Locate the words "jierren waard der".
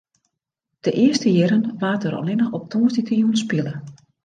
1.31-2.15